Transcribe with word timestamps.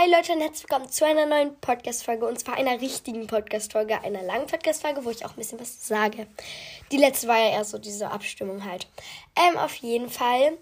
Hi 0.00 0.08
Leute 0.08 0.32
und 0.32 0.40
herzlich 0.40 0.62
willkommen 0.62 0.88
zu 0.88 1.04
einer 1.04 1.26
neuen 1.26 1.56
Podcast-Folge 1.56 2.24
und 2.24 2.38
zwar 2.38 2.56
einer 2.56 2.80
richtigen 2.80 3.26
Podcast-Folge, 3.26 4.00
einer 4.04 4.22
langen 4.22 4.46
Podcast-Folge, 4.46 5.04
wo 5.04 5.10
ich 5.10 5.24
auch 5.24 5.30
ein 5.30 5.38
bisschen 5.38 5.58
was 5.58 5.88
sage. 5.88 6.28
Die 6.92 6.98
letzte 6.98 7.26
war 7.26 7.36
ja 7.36 7.50
eher 7.50 7.64
so 7.64 7.78
diese 7.78 8.08
Abstimmung 8.08 8.64
halt. 8.64 8.86
Ähm, 9.34 9.58
auf 9.58 9.74
jeden 9.74 10.08
Fall, 10.08 10.56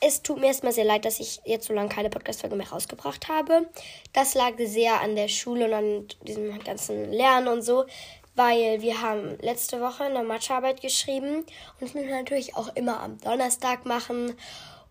es 0.00 0.22
tut 0.22 0.40
mir 0.40 0.46
erstmal 0.46 0.72
sehr 0.72 0.86
leid, 0.86 1.04
dass 1.04 1.20
ich 1.20 1.42
jetzt 1.44 1.66
so 1.66 1.74
lange 1.74 1.90
keine 1.90 2.08
Podcast-Folge 2.08 2.56
mehr 2.56 2.70
rausgebracht 2.70 3.28
habe. 3.28 3.68
Das 4.14 4.32
lag 4.32 4.54
sehr 4.56 4.98
an 5.02 5.14
der 5.14 5.28
Schule 5.28 5.66
und 5.66 5.74
an 5.74 6.08
diesem 6.22 6.58
ganzen 6.64 7.12
Lernen 7.12 7.48
und 7.48 7.60
so, 7.60 7.84
weil 8.34 8.80
wir 8.80 9.02
haben 9.02 9.36
letzte 9.42 9.82
Woche 9.82 10.04
eine 10.04 10.22
Mathearbeit 10.22 10.80
geschrieben 10.80 11.40
und 11.40 11.46
das 11.80 11.92
müssen 11.92 12.08
wir 12.08 12.16
natürlich 12.16 12.56
auch 12.56 12.74
immer 12.76 13.00
am 13.00 13.18
Donnerstag 13.18 13.84
machen. 13.84 14.34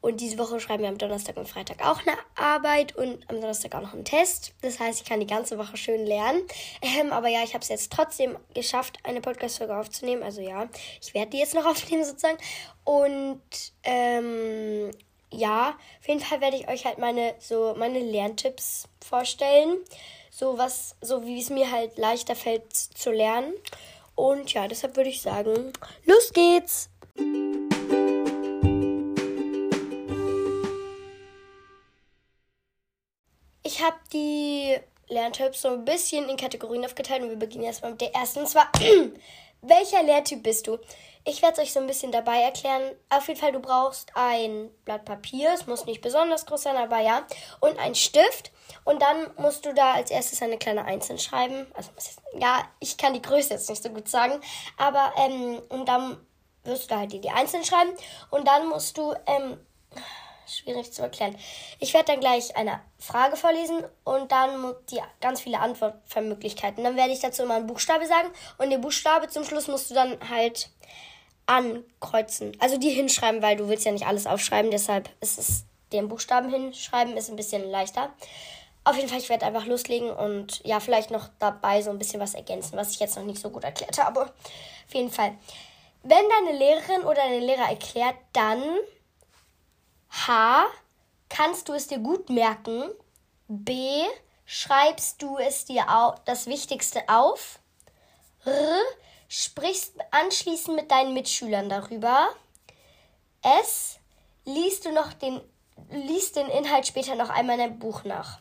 Und 0.02 0.22
diese 0.22 0.38
Woche 0.38 0.60
schreiben 0.60 0.84
wir 0.84 0.90
am 0.90 0.98
Donnerstag 0.98 1.36
und 1.36 1.48
Freitag 1.48 1.86
auch 1.86 2.00
eine 2.06 2.18
Arbeit 2.36 2.96
und 2.96 3.30
am 3.30 3.42
Donnerstag 3.42 3.76
auch 3.76 3.82
noch 3.82 3.94
einen 3.94 4.06
Test. 4.06 4.54
Das 4.62 4.80
heißt, 4.80 5.02
ich 5.02 5.08
kann 5.08 5.20
die 5.20 5.28
ganze 5.28 5.58
Woche 5.58 5.76
schön 5.76 6.06
lernen. 6.06 6.42
Ähm, 6.82 7.12
aber 7.12 7.28
ja, 7.28 7.44
ich 7.44 7.54
habe 7.54 7.64
es 7.64 7.70
jetzt 7.70 7.92
trotzdem 7.92 8.38
geschafft, 8.54 8.98
eine 9.04 9.20
Podcast-Folge 9.20 9.76
aufzunehmen. 9.76 10.24
Also 10.24 10.42
ja, 10.42 10.70
ich 11.02 11.14
werde 11.14 11.32
die 11.32 11.40
jetzt 11.40 11.54
noch 11.54 11.66
aufnehmen 11.68 12.06
sozusagen. 12.06 12.38
Und 12.86 13.42
ähm, 13.84 14.92
ja, 15.32 15.78
auf 16.00 16.08
jeden 16.08 16.22
Fall 16.22 16.42
werde 16.42 16.58
ich 16.58 16.68
euch 16.70 16.86
halt 16.86 16.98
meine 16.98 17.36
so 17.40 17.76
meine 17.78 18.00
Lerntipps 18.00 18.88
vorstellen. 19.06 19.78
So 20.32 20.58
was, 20.58 20.96
so 21.02 21.26
wie 21.26 21.42
es 21.42 21.50
mir 21.50 21.70
halt 21.70 21.98
leichter 21.98 22.36
fällt 22.36 22.74
zu 22.74 23.12
lernen. 23.12 23.54
Und 24.16 24.54
ja, 24.54 24.68
deshalb 24.68 24.96
würde 24.96 25.10
ich 25.10 25.22
sagen, 25.22 25.74
los 26.06 26.32
geht's! 26.34 26.90
Ich 33.70 33.84
habe 33.84 33.98
die 34.12 34.80
Lerntipps 35.10 35.62
so 35.62 35.68
ein 35.68 35.86
bisschen 35.86 36.28
in 36.28 36.38
Kategorien 36.38 36.84
aufgeteilt 36.84 37.22
und 37.22 37.30
wir 37.30 37.38
beginnen 37.38 37.66
erstmal 37.66 37.92
mit 37.92 38.02
der 38.02 38.16
ersten. 38.16 38.40
Und 38.40 38.48
zwar, 38.48 38.68
welcher 39.62 40.02
Lehrtyp 40.02 40.42
bist 40.42 40.66
du? 40.66 40.80
Ich 41.24 41.44
werde 41.44 41.54
es 41.54 41.60
euch 41.60 41.74
so 41.74 41.80
ein 41.80 41.86
bisschen 41.86 42.12
dabei 42.12 42.42
erklären. 42.42 42.82
Auf 43.12 43.28
jeden 43.28 43.40
Fall, 43.40 43.52
du 43.52 43.60
brauchst 43.60 44.12
ein 44.16 44.72
Blatt 44.86 45.06
Papier. 45.06 45.52
Es 45.54 45.68
muss 45.68 45.86
nicht 45.86 46.02
besonders 46.02 46.48
groß 46.48 46.64
sein, 46.64 46.78
aber 46.78 47.00
ja. 47.02 47.28
Und 47.60 47.78
ein 47.78 47.94
Stift. 47.94 48.52
Und 48.86 49.04
dann 49.04 49.30
musst 49.38 49.68
du 49.68 49.74
da 49.76 49.94
als 49.94 50.10
erstes 50.10 50.42
eine 50.42 50.58
kleine 50.58 50.86
Einzeln 50.86 51.20
schreiben. 51.20 51.68
Also, 51.76 51.92
ja, 52.40 52.64
ich 52.80 52.98
kann 52.98 53.14
die 53.14 53.22
Größe 53.22 53.54
jetzt 53.54 53.70
nicht 53.70 53.84
so 53.84 53.90
gut 53.90 54.08
sagen. 54.08 54.42
Aber, 54.78 55.14
ähm, 55.16 55.62
und 55.70 55.88
dann 55.88 56.18
wirst 56.64 56.86
du 56.86 56.88
da 56.88 57.02
halt 57.02 57.14
die, 57.14 57.22
die 57.22 57.30
schreiben. 57.64 57.92
Und 58.32 58.48
dann 58.48 58.68
musst 58.68 58.98
du, 58.98 59.14
ähm, 59.28 59.60
schwierig 60.50 60.92
zu 60.92 61.02
erklären. 61.02 61.36
Ich 61.80 61.94
werde 61.94 62.12
dann 62.12 62.20
gleich 62.20 62.56
eine 62.56 62.82
Frage 62.98 63.36
vorlesen 63.36 63.84
und 64.04 64.32
dann 64.32 64.76
die 64.92 65.00
ganz 65.22 65.42
viele 65.42 65.60
Antwortmöglichkeiten. 65.60 66.84
Dann 66.84 66.96
werde 66.96 67.14
ich 67.14 67.20
dazu 67.20 67.44
immer 67.44 67.56
einen 67.56 67.68
Buchstabe 67.68 68.06
sagen 68.06 68.30
und 68.58 68.70
den 68.70 68.82
Buchstabe 68.82 69.28
zum 69.28 69.44
Schluss 69.44 69.68
musst 69.68 69.90
du 69.90 69.94
dann 69.94 70.18
halt 70.30 70.70
ankreuzen. 71.46 72.56
Also 72.60 72.78
die 72.78 72.92
hinschreiben, 72.92 73.42
weil 73.42 73.56
du 73.56 73.70
willst 73.70 73.86
ja 73.86 73.92
nicht 73.92 74.06
alles 74.06 74.28
aufschreiben, 74.28 74.72
deshalb 74.72 75.10
ist 75.20 75.40
es 75.40 75.66
den 75.92 76.08
Buchstaben 76.08 76.50
hinschreiben 76.50 77.18
ist 77.18 77.30
ein 77.30 77.36
bisschen 77.36 77.70
leichter. 77.70 78.10
Auf 78.84 78.96
jeden 78.96 79.10
Fall, 79.10 79.20
ich 79.20 79.30
werde 79.30 79.46
einfach 79.46 79.66
loslegen 79.66 80.10
und 80.10 80.62
ja, 80.66 80.80
vielleicht 80.80 81.12
noch 81.12 81.30
dabei 81.40 81.82
so 81.82 81.90
ein 81.90 82.00
bisschen 82.00 82.20
was 82.20 82.34
ergänzen, 82.34 82.78
was 82.78 82.92
ich 82.92 83.00
jetzt 83.00 83.18
noch 83.18 83.26
nicht 83.26 83.42
so 83.42 83.50
gut 83.50 83.64
erklärt 83.64 83.98
habe. 84.04 84.22
Auf 84.22 84.94
jeden 84.94 85.12
Fall. 85.12 85.34
Wenn 86.04 86.24
deine 86.30 86.58
Lehrerin 86.58 87.02
oder 87.02 87.16
dein 87.16 87.42
Lehrer 87.42 87.70
erklärt, 87.70 88.16
dann 88.34 88.64
H. 90.10 90.66
Kannst 91.30 91.70
du 91.70 91.74
es 91.74 91.88
dir 91.88 92.00
gut 92.00 92.30
merken? 92.30 92.90
B. 93.48 94.04
Schreibst 94.46 95.22
du 95.22 95.38
es 95.38 95.66
dir 95.66 95.86
das 96.26 96.48
Wichtigste 96.48 97.08
auf? 97.08 97.60
R. 98.46 98.82
Sprichst 99.28 99.94
anschließend 100.12 100.76
mit 100.76 100.90
deinen 100.90 101.14
Mitschülern 101.14 101.70
darüber? 101.70 102.30
S. 103.42 104.00
Liest 104.46 104.86
du 104.86 104.92
noch 104.92 105.14
den, 105.14 105.42
liest 105.92 106.36
den 106.36 106.48
Inhalt 106.48 106.88
später 106.88 107.16
noch 107.16 107.30
einmal 107.30 107.60
in 107.60 107.62
deinem 107.62 107.80
Buch 107.80 108.04
nach? 108.04 108.40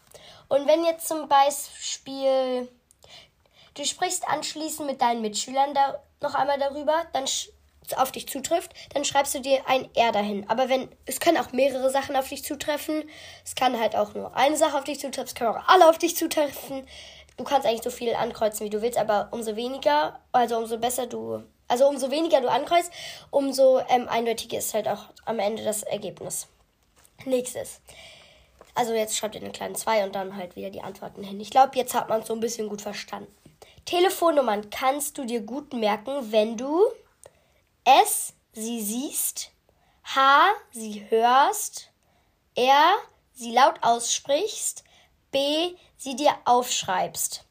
Und 0.48 0.66
wenn 0.66 0.84
jetzt 0.84 1.08
zum 1.08 1.28
Beispiel 1.28 2.68
du 3.78 3.84
sprichst 3.84 4.26
anschließend 4.28 4.88
mit 4.88 5.00
deinen 5.00 5.20
Mitschülern 5.20 5.72
da 5.74 6.02
noch 6.20 6.34
einmal 6.34 6.58
darüber, 6.58 7.04
dann 7.12 7.26
auf 7.96 8.12
dich 8.12 8.28
zutrifft, 8.28 8.72
dann 8.92 9.04
schreibst 9.04 9.34
du 9.34 9.40
dir 9.40 9.60
ein 9.66 9.88
R 9.94 10.12
dahin. 10.12 10.48
Aber 10.48 10.68
wenn, 10.68 10.88
es 11.06 11.20
können 11.20 11.38
auch 11.38 11.52
mehrere 11.52 11.90
Sachen 11.90 12.16
auf 12.16 12.28
dich 12.28 12.44
zutreffen. 12.44 13.08
Es 13.44 13.54
kann 13.54 13.78
halt 13.78 13.96
auch 13.96 14.14
nur 14.14 14.36
eine 14.36 14.56
Sache 14.56 14.76
auf 14.76 14.84
dich 14.84 15.00
zutreffen. 15.00 15.28
Es 15.28 15.34
können 15.34 15.50
auch 15.50 15.68
alle 15.68 15.88
auf 15.88 15.98
dich 15.98 16.16
zutreffen. 16.16 16.86
Du 17.36 17.44
kannst 17.44 17.66
eigentlich 17.66 17.82
so 17.82 17.90
viel 17.90 18.14
ankreuzen, 18.14 18.66
wie 18.66 18.70
du 18.70 18.82
willst, 18.82 18.98
aber 18.98 19.28
umso 19.30 19.54
weniger, 19.54 20.18
also 20.32 20.58
umso 20.58 20.76
besser 20.76 21.06
du, 21.06 21.44
also 21.68 21.86
umso 21.88 22.10
weniger 22.10 22.40
du 22.40 22.50
ankreuzt, 22.50 22.90
umso 23.30 23.78
ähm, 23.88 24.08
eindeutiger 24.08 24.58
ist 24.58 24.74
halt 24.74 24.88
auch 24.88 25.04
am 25.24 25.38
Ende 25.38 25.62
das 25.62 25.84
Ergebnis. 25.84 26.48
Nächstes. 27.24 27.80
Also 28.74 28.92
jetzt 28.92 29.16
schreibt 29.16 29.36
ihr 29.36 29.40
eine 29.40 29.50
kleine 29.50 29.74
2 29.74 30.04
und 30.04 30.14
dann 30.14 30.36
halt 30.36 30.56
wieder 30.56 30.70
die 30.70 30.82
Antworten 30.82 31.22
hin. 31.22 31.40
Ich 31.40 31.50
glaube, 31.50 31.76
jetzt 31.76 31.94
hat 31.94 32.08
man 32.08 32.22
es 32.22 32.26
so 32.26 32.34
ein 32.34 32.40
bisschen 32.40 32.68
gut 32.68 32.80
verstanden. 32.80 33.32
Telefonnummern 33.84 34.70
kannst 34.70 35.16
du 35.16 35.24
dir 35.24 35.40
gut 35.40 35.72
merken, 35.72 36.30
wenn 36.32 36.56
du 36.56 36.82
S. 37.88 38.34
Sie 38.52 38.82
siehst. 38.82 39.50
H. 40.04 40.20
Sie 40.72 41.06
hörst. 41.08 41.88
R. 42.54 42.92
Sie 43.32 43.50
laut 43.50 43.76
aussprichst. 43.80 44.84
B. 45.30 45.74
Sie 45.96 46.14
dir 46.14 46.32
aufschreibst. 46.44 47.46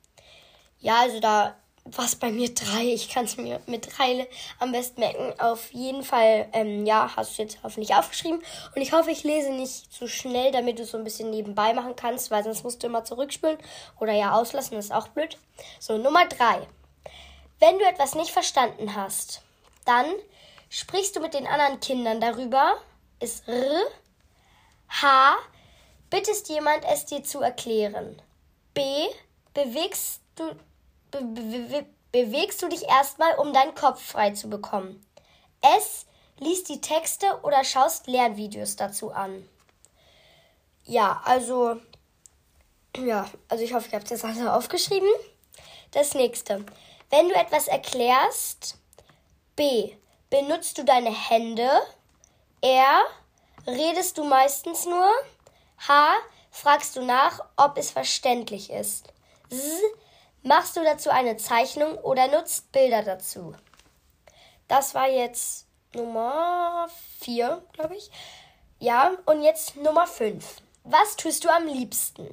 Ja, 0.78 1.00
also 1.00 1.20
da 1.20 1.56
war 1.86 2.06
es 2.06 2.16
bei 2.16 2.30
mir 2.30 2.54
drei. 2.54 2.84
Ich 2.84 3.10
kann 3.10 3.26
es 3.26 3.38
mir 3.38 3.60
mit 3.66 3.98
drei 3.98 4.30
am 4.60 4.72
besten 4.72 5.00
merken. 5.00 5.34
Auf 5.40 5.74
jeden 5.74 6.04
Fall, 6.04 6.48
ähm, 6.54 6.86
ja, 6.86 7.16
hast 7.16 7.40
du 7.40 7.42
jetzt 7.42 7.58
hoffentlich 7.64 7.96
aufgeschrieben. 7.96 8.44
Und 8.76 8.82
ich 8.84 8.92
hoffe, 8.94 9.10
ich 9.10 9.24
lese 9.24 9.50
nicht 9.50 9.92
zu 9.92 10.08
schnell, 10.08 10.52
damit 10.52 10.78
du 10.78 10.86
so 10.86 11.00
ein 11.00 11.04
bisschen 11.04 11.32
nebenbei 11.32 11.74
machen 11.74 11.96
kannst, 11.96 12.30
weil 12.30 12.44
sonst 12.44 12.64
musst 12.64 12.84
du 12.84 12.88
immer 12.88 13.04
zurückspülen 13.04 13.58
oder 14.00 14.14
ja 14.14 14.34
auslassen. 14.34 14.76
Das 14.76 14.86
ist 14.86 14.92
auch 14.92 15.08
blöd. 15.08 15.40
So, 15.80 15.98
Nummer 15.98 16.28
drei. 16.28 16.68
Wenn 17.58 17.80
du 17.80 17.86
etwas 17.86 18.14
nicht 18.14 18.30
verstanden 18.30 18.96
hast, 18.96 19.42
dann 19.88 20.06
sprichst 20.70 21.16
du 21.16 21.20
mit 21.20 21.34
den 21.34 21.48
anderen 21.48 21.80
Kindern 21.80 22.20
darüber, 22.20 22.78
ist 23.20 23.48
R. 23.48 23.84
H. 24.90 25.36
Bittest 26.10 26.50
jemand, 26.50 26.86
es 26.86 27.06
dir 27.06 27.24
zu 27.24 27.42
erklären. 27.42 28.22
B. 28.74 28.82
Bewegst 29.54 30.22
du, 30.36 30.56
be, 31.12 31.22
be, 31.22 31.86
bewegst 32.12 32.62
du 32.62 32.70
dich 32.70 32.84
erstmal, 32.84 33.36
um 33.36 33.54
deinen 33.54 33.76
Kopf 33.76 34.02
frei 34.02 34.32
zu 34.32 34.50
bekommen. 34.50 35.06
S. 35.62 36.06
Liest 36.40 36.70
die 36.70 36.82
Texte 36.82 37.40
oder 37.42 37.64
schaust 37.64 38.08
Lernvideos 38.08 38.76
dazu 38.76 39.12
an. 39.12 39.48
Ja, 40.86 41.22
also, 41.26 41.78
ja, 42.98 43.28
also 43.50 43.64
ich 43.64 43.74
hoffe, 43.74 43.88
ich 43.88 43.94
habe 43.94 44.04
es 44.04 44.10
jetzt 44.10 44.24
alle 44.24 44.54
aufgeschrieben. 44.54 45.10
Das 45.92 46.14
nächste. 46.14 46.64
Wenn 47.10 47.30
du 47.30 47.36
etwas 47.36 47.68
erklärst, 47.68 48.78
B. 49.58 49.96
Benutzt 50.30 50.78
du 50.78 50.86
deine 50.86 51.10
Hände? 51.10 51.68
R. 52.62 53.02
Redest 53.66 54.18
du 54.20 54.24
meistens 54.24 54.86
nur? 54.86 55.10
H. 55.88 56.14
Fragst 56.52 56.96
du 56.96 57.02
nach, 57.02 57.44
ob 57.58 57.76
es 57.78 57.90
verständlich 57.90 58.70
ist? 58.70 59.12
S. 59.50 59.82
Machst 60.44 60.78
du 60.78 60.84
dazu 60.84 61.10
eine 61.10 61.38
Zeichnung 61.38 61.98
oder 61.98 62.28
nutzt 62.28 62.72
Bilder 62.72 63.02
dazu? 63.02 63.56
Das 64.68 64.94
war 64.94 65.10
jetzt 65.10 65.66
Nummer 65.96 66.88
4, 67.22 67.64
glaube 67.74 67.96
ich. 67.96 68.12
Ja, 68.78 69.14
und 69.26 69.42
jetzt 69.42 69.76
Nummer 69.76 70.06
5. 70.06 70.46
Was 70.84 71.16
tust 71.16 71.44
du 71.44 71.50
am 71.50 71.66
liebsten? 71.66 72.28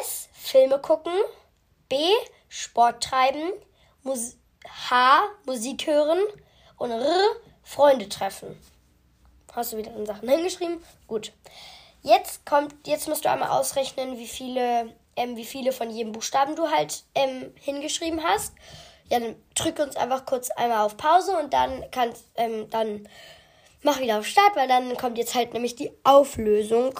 S. 0.00 0.28
Filme 0.32 0.80
gucken. 0.80 1.14
B. 1.88 1.96
Sport 2.48 3.04
treiben. 3.04 3.52
Mus 4.02 4.36
H. 4.66 5.22
Musik 5.46 5.86
hören 5.86 6.18
und 6.76 6.90
R, 6.90 7.22
Freunde 7.62 8.08
treffen. 8.08 8.58
Hast 9.52 9.72
du 9.72 9.76
wieder 9.76 9.94
in 9.94 10.06
Sachen 10.06 10.28
hingeschrieben? 10.28 10.82
Gut. 11.06 11.32
Jetzt 12.02 12.46
kommt, 12.46 12.74
jetzt 12.86 13.08
musst 13.08 13.24
du 13.24 13.30
einmal 13.30 13.50
ausrechnen, 13.50 14.18
wie 14.18 14.26
viele, 14.26 14.94
ähm, 15.16 15.36
wie 15.36 15.44
viele 15.44 15.72
von 15.72 15.90
jedem 15.90 16.12
Buchstaben 16.12 16.56
du 16.56 16.70
halt 16.70 17.04
ähm, 17.14 17.52
hingeschrieben 17.56 18.22
hast. 18.22 18.54
Ja, 19.10 19.20
dann 19.20 19.36
drück 19.54 19.78
uns 19.80 19.96
einfach 19.96 20.24
kurz 20.24 20.50
einmal 20.50 20.86
auf 20.86 20.96
Pause 20.96 21.36
und 21.36 21.52
dann 21.52 21.84
kannst, 21.90 22.24
ähm, 22.36 22.70
dann 22.70 23.08
mach 23.82 24.00
wieder 24.00 24.18
auf 24.18 24.26
Start, 24.26 24.56
weil 24.56 24.68
dann 24.68 24.96
kommt 24.96 25.18
jetzt 25.18 25.34
halt 25.34 25.52
nämlich 25.52 25.74
die 25.74 25.90
Auflösung. 26.04 26.98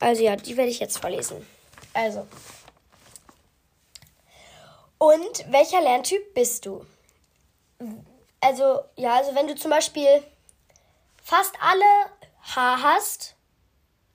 Also 0.00 0.22
ja, 0.22 0.36
die 0.36 0.56
werde 0.56 0.70
ich 0.70 0.80
jetzt 0.80 0.98
vorlesen. 0.98 1.46
Also. 1.94 2.26
Und 4.98 5.52
welcher 5.52 5.80
Lerntyp 5.80 6.34
bist 6.34 6.66
du? 6.66 6.84
also, 8.40 8.80
ja, 8.96 9.14
also 9.16 9.34
wenn 9.34 9.48
du 9.48 9.54
zum 9.54 9.70
Beispiel 9.70 10.22
fast 11.22 11.54
alle 11.60 11.84
H 12.54 12.82
hast, 12.82 13.34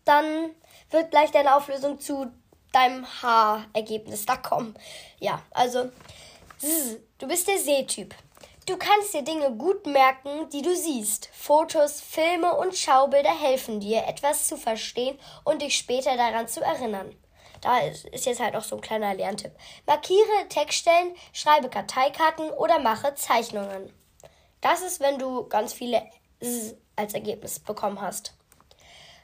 dann 0.05 0.55
wird 0.89 1.11
gleich 1.11 1.31
deine 1.31 1.55
Auflösung 1.55 1.99
zu 1.99 2.31
deinem 2.71 3.05
Haarergebnis 3.21 4.25
da 4.25 4.37
kommen. 4.37 4.75
Ja, 5.19 5.41
also, 5.51 5.91
du 7.17 7.27
bist 7.27 7.47
der 7.47 7.57
Sehtyp. 7.57 8.15
Du 8.67 8.77
kannst 8.77 9.13
dir 9.13 9.23
Dinge 9.23 9.51
gut 9.51 9.85
merken, 9.85 10.49
die 10.49 10.61
du 10.61 10.75
siehst. 10.75 11.29
Fotos, 11.33 11.99
Filme 11.99 12.55
und 12.55 12.77
Schaubilder 12.77 13.37
helfen 13.37 13.79
dir, 13.79 14.07
etwas 14.07 14.47
zu 14.47 14.55
verstehen 14.55 15.19
und 15.43 15.61
dich 15.61 15.75
später 15.75 16.15
daran 16.15 16.47
zu 16.47 16.61
erinnern. 16.61 17.13
Da 17.61 17.79
ist, 17.79 18.05
ist 18.05 18.25
jetzt 18.25 18.39
halt 18.39 18.55
auch 18.55 18.63
so 18.63 18.75
ein 18.75 18.81
kleiner 18.81 19.13
Lerntipp. 19.13 19.51
Markiere 19.85 20.47
Textstellen, 20.49 21.15
schreibe 21.31 21.69
Karteikarten 21.69 22.49
oder 22.49 22.79
mache 22.79 23.13
Zeichnungen. 23.15 23.93
Das 24.61 24.81
ist, 24.81 24.99
wenn 24.99 25.19
du 25.19 25.47
ganz 25.47 25.73
viele 25.73 26.03
S 26.39 26.75
als 26.95 27.13
Ergebnis 27.13 27.59
bekommen 27.59 28.01
hast. 28.01 28.33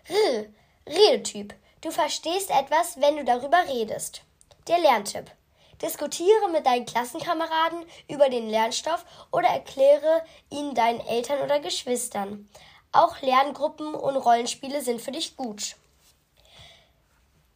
R. 0.08 0.46
Redetyp. 0.88 1.54
Du 1.82 1.92
verstehst 1.92 2.50
etwas, 2.50 3.00
wenn 3.02 3.18
du 3.18 3.24
darüber 3.24 3.68
redest. 3.68 4.22
Der 4.68 4.80
Lerntipp. 4.80 5.32
Diskutiere 5.82 6.50
mit 6.52 6.66
deinen 6.66 6.86
Klassenkameraden 6.86 7.86
über 8.10 8.30
den 8.30 8.50
Lernstoff 8.50 9.06
oder 9.32 9.48
erkläre 9.48 10.24
ihn 10.50 10.74
deinen 10.74 11.02
Eltern 11.02 11.42
oder 11.42 11.60
Geschwistern. 11.60 12.50
Auch 12.92 13.22
Lerngruppen 13.22 13.94
und 13.94 14.18
Rollenspiele 14.18 14.82
sind 14.82 15.02
für 15.02 15.12
dich 15.12 15.38
gut. 15.38 15.76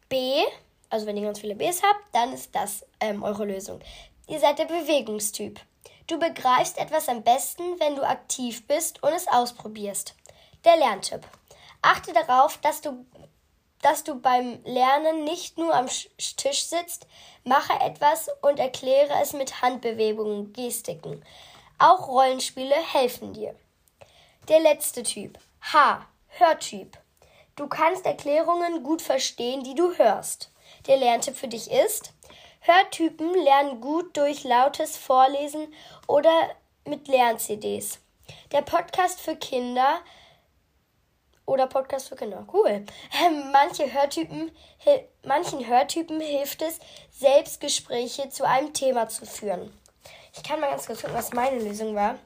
B, 0.08 0.44
also 0.92 1.06
wenn 1.06 1.18
ihr 1.18 1.24
ganz 1.24 1.40
viele 1.40 1.56
Bs 1.56 1.82
habt, 1.82 2.04
dann 2.14 2.34
ist 2.34 2.54
das 2.54 2.86
ähm, 3.00 3.24
eure 3.24 3.46
Lösung. 3.46 3.80
Ihr 4.28 4.40
seid 4.40 4.60
der 4.60 4.66
Bewegungstyp. 4.66 5.60
Du 6.08 6.20
begreifst 6.20 6.78
etwas 6.78 7.10
am 7.10 7.24
besten, 7.24 7.80
wenn 7.80 7.96
du 7.96 8.04
aktiv 8.04 8.68
bist 8.68 9.02
und 9.02 9.14
es 9.14 9.28
ausprobierst. 9.28 10.16
Der 10.66 10.78
Lerntipp. 10.78 11.26
Achte 11.82 12.14
darauf, 12.14 12.58
dass 12.58 12.82
du 12.82 13.06
dass 13.82 14.04
du 14.04 14.14
beim 14.14 14.60
Lernen 14.64 15.24
nicht 15.24 15.58
nur 15.58 15.74
am 15.74 15.88
Tisch 15.88 16.66
sitzt, 16.66 17.08
mache 17.44 17.74
etwas 17.82 18.30
und 18.42 18.60
erkläre 18.60 19.14
es 19.22 19.34
mit 19.34 19.64
Handbewegungen, 19.64 20.54
Gestiken. 20.54 21.26
Auch 21.80 22.08
Rollenspiele 22.08 22.76
helfen 22.76 23.34
dir. 23.34 23.56
Der 24.50 24.60
letzte 24.60 25.02
Typ. 25.02 25.40
H. 25.62 26.06
Hörtyp. 26.28 26.98
Du 27.56 27.68
kannst 27.68 28.06
Erklärungen 28.06 28.84
gut 28.84 29.02
verstehen, 29.02 29.64
die 29.64 29.76
du 29.76 29.96
hörst. 29.98 30.52
Der 30.88 30.98
Lerntipp 30.98 31.36
für 31.36 31.48
dich 31.48 31.70
ist, 31.70 32.14
Hörtypen 32.62 33.34
lernen 33.34 33.82
gut 33.82 34.18
durch 34.18 34.44
lautes 34.44 34.98
Vorlesen 34.98 35.74
oder 36.08 36.32
mit 36.86 37.08
Lern-CDs. 37.08 38.00
Der 38.52 38.62
Podcast 38.62 39.20
für 39.20 39.36
Kinder 39.36 40.02
oder 41.46 41.68
Podcast 41.68 42.10
für 42.10 42.16
Kinder. 42.16 42.48
Cool. 42.52 42.86
Ähm, 43.26 43.52
manche 43.52 43.92
Hörtypen, 43.92 44.52
manchen 45.26 45.68
Hörtypen 45.68 46.20
hilft 46.20 46.62
es, 46.62 46.80
Selbstgespräche 47.12 48.30
zu 48.30 48.48
einem 48.48 48.74
Thema 48.74 49.08
zu 49.08 49.26
führen. 49.26 49.72
Ich 50.36 50.44
kann 50.44 50.60
mal 50.60 50.70
ganz 50.70 50.86
kurz 50.86 51.02
gucken, 51.02 51.16
was 51.16 51.34
meine 51.34 51.60
Lösung 51.60 51.94
war. 51.96 52.18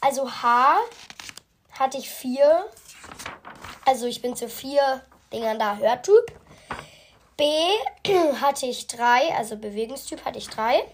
Also 0.00 0.30
H 0.30 0.78
hatte 1.78 1.98
ich 1.98 2.08
vier. 2.08 2.66
Also 3.84 4.06
ich 4.06 4.22
bin 4.22 4.34
zu 4.34 4.48
vier 4.48 5.02
Dingern 5.32 5.58
da 5.58 5.76
Hörtyp. 5.76 6.32
B 7.36 7.44
hatte 8.40 8.66
ich 8.66 8.86
drei, 8.86 9.34
also 9.36 9.56
Bewegungstyp 9.56 10.24
hatte 10.24 10.38
ich 10.38 10.48
drei. 10.48 10.84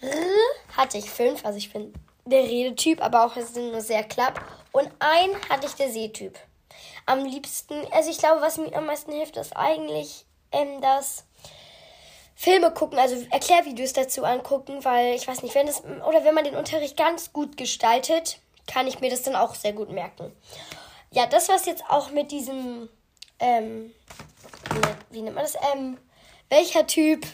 R 0.00 0.16
hatte 0.76 0.98
ich 0.98 1.10
fünf, 1.10 1.44
also 1.44 1.58
ich 1.58 1.72
bin 1.72 1.92
der 2.24 2.44
Redetyp, 2.44 3.02
aber 3.02 3.24
auch 3.26 3.36
es 3.36 3.54
sind 3.54 3.72
nur 3.72 3.80
sehr 3.80 4.04
klapp. 4.04 4.40
Und 4.72 4.90
ein 4.98 5.30
hatte 5.48 5.66
ich 5.66 5.74
der 5.74 5.90
Seetyp 5.90 6.38
am 7.06 7.24
liebsten, 7.24 7.74
also 7.92 8.10
ich 8.10 8.18
glaube, 8.18 8.40
was 8.40 8.56
mir 8.56 8.74
am 8.76 8.86
meisten 8.86 9.12
hilft, 9.12 9.36
ist 9.36 9.56
eigentlich 9.56 10.24
ähm, 10.52 10.80
das 10.80 11.24
Filme 12.36 12.70
gucken, 12.70 12.98
also 12.98 13.16
Erklärvideos 13.30 13.92
dazu 13.92 14.24
angucken, 14.24 14.84
weil 14.84 15.14
ich 15.14 15.26
weiß 15.26 15.42
nicht, 15.42 15.54
wenn 15.54 15.66
das 15.66 15.82
oder 15.82 16.24
wenn 16.24 16.34
man 16.34 16.44
den 16.44 16.56
Unterricht 16.56 16.96
ganz 16.96 17.32
gut 17.32 17.56
gestaltet, 17.56 18.38
kann 18.66 18.86
ich 18.86 19.00
mir 19.00 19.10
das 19.10 19.22
dann 19.22 19.34
auch 19.34 19.54
sehr 19.54 19.72
gut 19.72 19.90
merken. 19.90 20.32
Ja, 21.10 21.26
das 21.26 21.48
war's 21.48 21.66
jetzt 21.66 21.82
auch 21.88 22.12
mit 22.12 22.30
diesem, 22.30 22.88
ähm, 23.40 23.92
wie 25.10 25.22
nennt 25.22 25.34
man 25.34 25.44
das? 25.44 25.56
Ähm, 25.74 25.98
welcher 26.48 26.86
Typ 26.86 27.26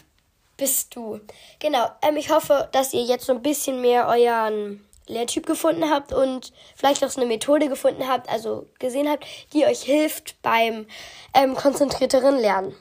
bist 0.57 0.95
du? 0.95 1.19
Genau, 1.59 1.87
ähm, 2.01 2.17
ich 2.17 2.29
hoffe, 2.29 2.69
dass 2.71 2.93
ihr 2.93 3.03
jetzt 3.03 3.25
so 3.25 3.33
ein 3.33 3.41
bisschen 3.41 3.81
mehr 3.81 4.07
euren 4.07 4.83
Lehrtyp 5.07 5.45
gefunden 5.45 5.89
habt 5.89 6.11
und 6.13 6.51
vielleicht 6.75 7.03
auch 7.03 7.09
so 7.09 7.21
eine 7.21 7.29
Methode 7.29 7.69
gefunden 7.69 8.07
habt, 8.07 8.29
also 8.29 8.67
gesehen 8.79 9.09
habt, 9.09 9.25
die 9.53 9.65
euch 9.65 9.81
hilft 9.83 10.41
beim 10.41 10.85
ähm, 11.33 11.55
konzentrierteren 11.55 12.37
Lernen. 12.37 12.75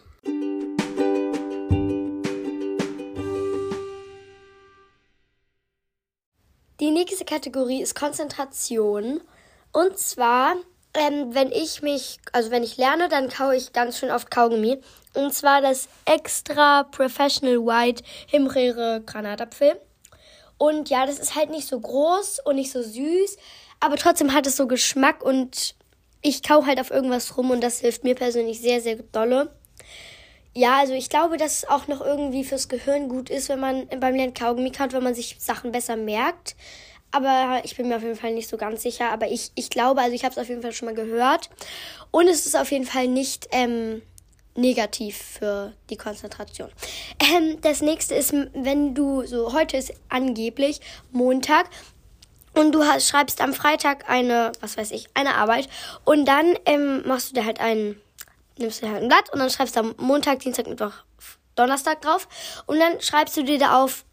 Die 6.80 6.90
nächste 6.90 7.24
Kategorie 7.24 7.80
ist 7.80 7.94
Konzentration. 7.94 9.22
Und 9.72 9.98
zwar, 9.98 10.56
ähm, 10.96 11.34
wenn 11.34 11.52
ich 11.52 11.82
mich, 11.82 12.18
also 12.32 12.50
wenn 12.50 12.62
ich 12.62 12.76
lerne, 12.76 13.08
dann 13.08 13.28
kaue 13.28 13.56
ich 13.56 13.72
ganz 13.72 13.98
schön 13.98 14.10
oft 14.10 14.30
Kaugummi. 14.30 14.80
Und 15.14 15.32
zwar 15.32 15.60
das 15.60 15.88
extra 16.04 16.84
Professional 16.84 17.58
White 17.58 18.02
Himbeere 18.26 19.02
Granatapfel. 19.04 19.80
Und 20.58 20.88
ja, 20.88 21.06
das 21.06 21.18
ist 21.18 21.34
halt 21.34 21.50
nicht 21.50 21.68
so 21.68 21.78
groß 21.78 22.40
und 22.44 22.56
nicht 22.56 22.72
so 22.72 22.82
süß, 22.82 23.36
aber 23.80 23.96
trotzdem 23.96 24.32
hat 24.32 24.46
es 24.46 24.56
so 24.56 24.66
Geschmack 24.66 25.22
und 25.22 25.74
ich 26.22 26.42
kau 26.42 26.64
halt 26.64 26.80
auf 26.80 26.90
irgendwas 26.90 27.36
rum 27.36 27.50
und 27.50 27.60
das 27.62 27.80
hilft 27.80 28.04
mir 28.04 28.14
persönlich 28.14 28.60
sehr, 28.60 28.80
sehr 28.80 28.96
dolle. 28.96 29.50
Ja, 30.54 30.78
also 30.78 30.94
ich 30.94 31.10
glaube, 31.10 31.36
dass 31.36 31.58
es 31.58 31.68
auch 31.68 31.86
noch 31.86 32.00
irgendwie 32.00 32.42
fürs 32.42 32.68
Gehirn 32.68 33.10
gut 33.10 33.28
ist, 33.28 33.50
wenn 33.50 33.60
man 33.60 33.86
beim 34.00 34.14
Lernen 34.14 34.32
Kaugummi 34.32 34.72
kaut, 34.72 34.94
wenn 34.94 35.02
man 35.02 35.14
sich 35.14 35.36
Sachen 35.38 35.72
besser 35.72 35.96
merkt. 35.96 36.56
Aber 37.10 37.60
ich 37.64 37.76
bin 37.76 37.88
mir 37.88 37.96
auf 37.96 38.02
jeden 38.02 38.16
Fall 38.16 38.32
nicht 38.32 38.48
so 38.48 38.56
ganz 38.56 38.82
sicher. 38.82 39.10
Aber 39.10 39.28
ich, 39.28 39.52
ich 39.54 39.70
glaube, 39.70 40.00
also 40.00 40.14
ich 40.14 40.24
habe 40.24 40.32
es 40.32 40.38
auf 40.38 40.48
jeden 40.48 40.62
Fall 40.62 40.72
schon 40.72 40.86
mal 40.86 40.94
gehört. 40.94 41.50
Und 42.10 42.28
es 42.28 42.46
ist 42.46 42.56
auf 42.56 42.70
jeden 42.70 42.84
Fall 42.84 43.08
nicht 43.08 43.48
ähm, 43.52 44.02
negativ 44.56 45.16
für 45.16 45.72
die 45.90 45.96
Konzentration. 45.96 46.70
Ähm, 47.20 47.60
das 47.60 47.80
nächste 47.80 48.14
ist, 48.14 48.32
wenn 48.32 48.94
du 48.94 49.24
so, 49.26 49.52
heute 49.52 49.76
ist 49.76 49.92
angeblich 50.08 50.80
Montag 51.12 51.68
und 52.54 52.72
du 52.72 52.84
hast, 52.84 53.08
schreibst 53.08 53.40
am 53.40 53.52
Freitag 53.52 54.08
eine, 54.08 54.52
was 54.60 54.76
weiß 54.76 54.90
ich, 54.92 55.08
eine 55.14 55.34
Arbeit 55.34 55.68
und 56.04 56.24
dann 56.24 56.54
ähm, 56.64 57.06
machst 57.06 57.30
du 57.30 57.34
dir 57.34 57.44
halt 57.44 57.60
einen, 57.60 58.00
nimmst 58.58 58.82
du 58.82 58.86
dir 58.86 58.92
halt 58.92 59.02
ein 59.02 59.08
Blatt 59.08 59.30
und 59.32 59.38
dann 59.38 59.50
schreibst 59.50 59.76
du 59.76 59.80
am 59.80 59.94
Montag, 59.98 60.40
Dienstag, 60.40 60.66
Mittwoch, 60.66 60.94
Donnerstag 61.54 62.00
drauf 62.00 62.28
und 62.66 62.78
dann 62.80 63.00
schreibst 63.00 63.36
du 63.36 63.44
dir 63.44 63.58
da 63.58 63.82
auf 63.82 64.05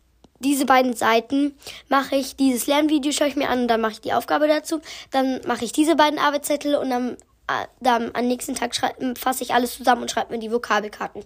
diese 0.44 0.66
beiden 0.66 0.94
Seiten 0.94 1.58
mache 1.90 2.16
ich 2.16 2.36
dieses 2.36 2.68
Lernvideo, 2.68 3.12
schaue 3.12 3.30
ich 3.30 3.36
mir 3.36 3.50
an 3.50 3.68
dann 3.68 3.82
mache 3.82 3.94
ich 3.94 4.02
die 4.02 4.14
Aufgabe 4.14 4.48
dazu. 4.48 4.82
Dann 5.12 5.42
mache 5.48 5.66
ich 5.66 5.72
diese 5.72 5.96
beiden 5.96 6.20
Arbeitszettel 6.20 6.76
und 6.76 6.90
dann 6.90 7.18
äh, 7.48 7.68
dann 7.80 8.12
am 8.14 8.28
nächsten 8.28 8.56
Tag 8.56 8.76
fasse 9.18 9.44
ich 9.44 9.54
alles 9.54 9.76
zusammen 9.76 10.04
und 10.04 10.12
schreibe 10.12 10.34
mir 10.34 10.40
die 10.40 10.52
Vokabelkarten. 10.52 11.24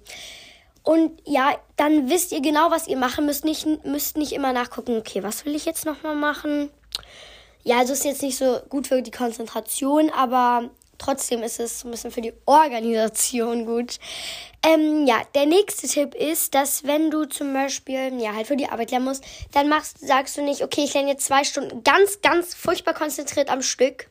Und 0.84 1.22
ja, 1.26 1.56
dann 1.76 2.10
wisst 2.10 2.32
ihr 2.32 2.42
genau, 2.42 2.72
was 2.72 2.88
ihr 2.88 2.98
machen 2.98 3.26
müsst. 3.26 3.44
Nicht, 3.44 3.68
müsst 3.86 4.18
nicht 4.18 4.32
immer 4.32 4.54
nachgucken, 4.54 4.98
okay, 4.98 5.22
was 5.22 5.46
will 5.46 5.54
ich 5.54 5.66
jetzt 5.66 5.86
nochmal 5.86 6.16
machen? 6.16 6.70
Ja, 7.64 7.80
also 7.80 7.94
ist 7.94 8.06
jetzt 8.06 8.22
nicht 8.22 8.38
so 8.38 8.62
gut 8.70 8.88
für 8.88 9.02
die 9.02 9.12
Konzentration, 9.12 10.10
aber 10.10 10.70
trotzdem 10.98 11.44
ist 11.44 11.60
es 11.60 11.84
ein 11.84 11.92
bisschen 11.92 12.12
für 12.12 12.22
die 12.22 12.34
Organisation 12.46 13.66
gut. 13.66 14.00
Ähm, 14.64 15.06
ja, 15.06 15.22
der 15.36 15.46
nächste 15.46 15.88
Tipp 15.88 16.16
ist, 16.16 16.56
dass 16.56 16.84
wenn 16.84 17.12
du 17.12 17.26
zum 17.26 17.54
Beispiel, 17.54 18.20
ja, 18.20 18.34
halt 18.34 18.48
für 18.48 18.58
die 18.58 18.68
Arbeit 18.68 18.92
lernen 18.92 19.06
musst, 19.06 19.24
dann 19.52 19.70
machst, 19.70 20.00
sagst 20.00 20.38
du 20.38 20.42
nicht, 20.42 20.64
okay, 20.64 20.84
ich 20.84 20.94
lerne 20.94 21.10
jetzt 21.10 21.26
zwei 21.26 21.44
Stunden 21.44 21.84
ganz, 21.84 22.22
ganz 22.22 22.54
furchtbar 22.54 22.94
konzentriert 22.94 23.50
am 23.50 23.62
Stück 23.62 24.08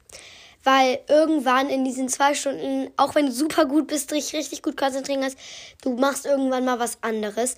weil 0.66 0.99
irgendwann 1.09 1.71
in 1.71 1.85
diesen 1.85 2.09
zwei 2.09 2.35
Stunden, 2.35 2.90
auch 2.97 3.14
wenn 3.14 3.26
du 3.26 3.33
super 3.33 3.66
gut 3.66 3.87
bist, 3.87 4.11
dich 4.11 4.35
richtig 4.35 4.62
gut 4.62 4.76
konzentrieren 4.76 5.21
kannst, 5.21 5.38
du 5.83 5.95
machst 5.95 6.26
irgendwann 6.26 6.64
mal 6.64 6.81
was 6.81 6.99
anderes. 7.05 7.57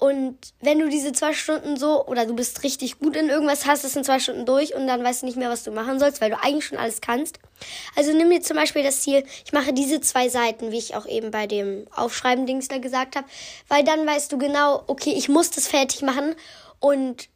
Und 0.00 0.38
wenn 0.62 0.78
du 0.78 0.88
diese 0.88 1.12
zwei 1.12 1.34
Stunden 1.34 1.76
so, 1.76 2.06
oder 2.06 2.24
du 2.24 2.34
bist 2.34 2.62
richtig 2.62 2.98
gut 2.98 3.16
in 3.16 3.28
irgendwas, 3.28 3.66
hast 3.66 3.84
es 3.84 3.94
in 3.94 4.02
zwei 4.02 4.18
Stunden 4.18 4.46
durch 4.46 4.74
und 4.74 4.86
dann 4.86 5.04
weißt 5.04 5.20
du 5.20 5.26
nicht 5.26 5.36
mehr, 5.36 5.50
was 5.50 5.62
du 5.62 5.72
machen 5.72 5.98
sollst, 6.00 6.22
weil 6.22 6.30
du 6.30 6.42
eigentlich 6.42 6.64
schon 6.64 6.78
alles 6.78 7.02
kannst. 7.02 7.38
Also 7.96 8.14
nimm 8.14 8.30
dir 8.30 8.40
zum 8.40 8.56
Beispiel 8.56 8.82
das 8.82 9.02
Ziel, 9.02 9.24
ich 9.44 9.52
mache 9.52 9.74
diese 9.74 10.00
zwei 10.00 10.30
Seiten, 10.30 10.72
wie 10.72 10.78
ich 10.78 10.96
auch 10.96 11.04
eben 11.04 11.30
bei 11.30 11.46
dem 11.46 11.86
Aufschreiben-Dings 11.94 12.68
da 12.68 12.78
gesagt 12.78 13.14
habe, 13.14 13.26
weil 13.68 13.84
dann 13.84 14.06
weißt 14.06 14.32
du 14.32 14.38
genau, 14.38 14.84
okay, 14.86 15.12
ich 15.14 15.28
muss 15.28 15.50
das 15.50 15.68
fertig 15.68 16.00
machen 16.00 16.34
und 16.78 17.28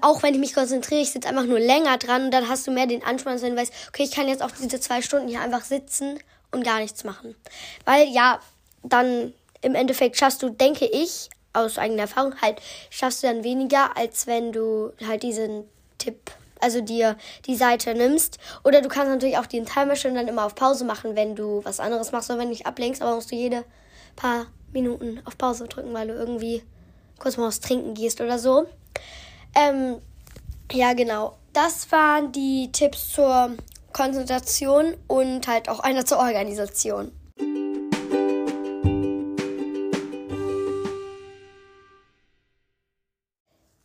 auch 0.00 0.24
wenn 0.24 0.34
ich 0.34 0.40
mich 0.40 0.54
konzentriere, 0.54 1.00
ich 1.00 1.12
sitze 1.12 1.28
einfach 1.28 1.46
nur 1.46 1.60
länger 1.60 1.98
dran 1.98 2.24
und 2.24 2.30
dann 2.32 2.48
hast 2.48 2.66
du 2.66 2.72
mehr 2.72 2.86
den 2.86 3.04
Ansporn, 3.04 3.40
wenn 3.40 3.54
du 3.54 3.60
weißt, 3.60 3.72
okay, 3.90 4.02
ich 4.02 4.10
kann 4.10 4.26
jetzt 4.26 4.42
auch 4.42 4.50
diese 4.50 4.80
zwei 4.80 5.02
Stunden 5.02 5.28
hier 5.28 5.40
einfach 5.40 5.64
sitzen 5.64 6.18
und 6.50 6.64
gar 6.64 6.80
nichts 6.80 7.04
machen. 7.04 7.36
Weil 7.84 8.08
ja, 8.08 8.40
dann 8.82 9.32
im 9.60 9.76
Endeffekt 9.76 10.16
schaffst 10.16 10.42
du, 10.42 10.48
denke 10.48 10.86
ich, 10.86 11.30
aus 11.66 11.78
eigener 11.78 12.02
Erfahrung, 12.02 12.40
halt, 12.40 12.60
schaffst 12.90 13.22
du 13.22 13.26
dann 13.26 13.44
weniger, 13.44 13.96
als 13.96 14.26
wenn 14.26 14.52
du 14.52 14.92
halt 15.06 15.22
diesen 15.22 15.64
Tipp, 15.98 16.30
also 16.60 16.80
dir 16.80 17.16
die 17.46 17.56
Seite 17.56 17.94
nimmst. 17.94 18.38
Oder 18.64 18.80
du 18.80 18.88
kannst 18.88 19.10
natürlich 19.10 19.38
auch 19.38 19.46
den 19.46 19.66
Timer 19.66 19.96
schon 19.96 20.14
dann 20.14 20.28
immer 20.28 20.44
auf 20.44 20.54
Pause 20.54 20.84
machen, 20.84 21.16
wenn 21.16 21.36
du 21.36 21.64
was 21.64 21.80
anderes 21.80 22.12
machst 22.12 22.30
oder 22.30 22.38
wenn 22.38 22.48
du 22.48 22.54
dich 22.54 22.66
ablenkst, 22.66 23.02
aber 23.02 23.14
musst 23.14 23.30
du 23.30 23.36
jede 23.36 23.64
paar 24.16 24.46
Minuten 24.72 25.20
auf 25.24 25.38
Pause 25.38 25.66
drücken, 25.66 25.94
weil 25.94 26.08
du 26.08 26.14
irgendwie 26.14 26.62
kurz 27.18 27.36
mal 27.36 27.46
was 27.46 27.60
trinken 27.60 27.94
gehst 27.94 28.20
oder 28.20 28.38
so. 28.38 28.66
Ähm, 29.54 29.96
ja, 30.72 30.92
genau. 30.92 31.36
Das 31.52 31.90
waren 31.90 32.32
die 32.32 32.70
Tipps 32.72 33.12
zur 33.12 33.52
Konzentration 33.92 34.94
und 35.06 35.48
halt 35.48 35.68
auch 35.68 35.80
einer 35.80 36.04
zur 36.04 36.18
Organisation. 36.18 37.10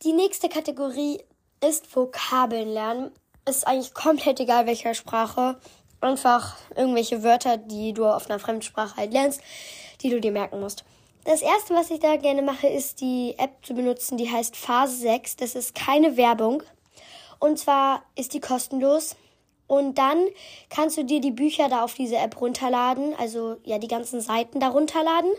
Die 0.04 0.12
nächste 0.12 0.50
Kategorie 0.50 1.22
ist 1.66 1.96
Vokabeln 1.96 2.68
lernen. 2.68 3.10
Ist 3.48 3.66
eigentlich 3.66 3.94
komplett 3.94 4.38
egal, 4.38 4.66
welcher 4.66 4.92
Sprache. 4.92 5.58
Einfach 6.02 6.56
irgendwelche 6.76 7.22
Wörter, 7.22 7.56
die 7.56 7.94
du 7.94 8.04
auf 8.04 8.28
einer 8.28 8.38
Fremdsprache 8.38 8.98
halt 8.98 9.14
lernst, 9.14 9.40
die 10.02 10.10
du 10.10 10.20
dir 10.20 10.30
merken 10.30 10.60
musst. 10.60 10.84
Das 11.24 11.40
erste, 11.40 11.74
was 11.74 11.90
ich 11.90 12.00
da 12.00 12.16
gerne 12.16 12.42
mache, 12.42 12.66
ist 12.66 13.00
die 13.00 13.34
App 13.38 13.64
zu 13.64 13.72
benutzen, 13.72 14.18
die 14.18 14.30
heißt 14.30 14.56
Phase 14.56 14.96
6. 14.96 15.36
Das 15.36 15.54
ist 15.54 15.74
keine 15.74 16.18
Werbung. 16.18 16.62
Und 17.38 17.58
zwar 17.58 18.02
ist 18.14 18.34
die 18.34 18.40
kostenlos. 18.40 19.16
Und 19.66 19.96
dann 19.96 20.18
kannst 20.68 20.98
du 20.98 21.04
dir 21.06 21.22
die 21.22 21.30
Bücher 21.30 21.70
da 21.70 21.82
auf 21.82 21.94
diese 21.94 22.16
App 22.16 22.38
runterladen, 22.38 23.14
also 23.18 23.56
ja, 23.64 23.78
die 23.78 23.88
ganzen 23.88 24.20
Seiten 24.20 24.60
da 24.60 24.68
runterladen. 24.68 25.30